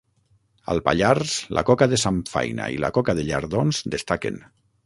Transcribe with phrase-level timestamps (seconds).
[0.73, 4.43] Al Pallars la coca de samfaina i la coca de llardons destaquen.